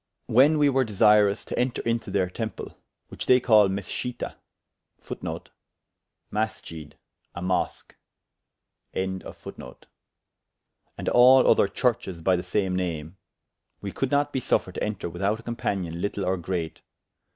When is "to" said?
1.45-1.55, 14.73-14.83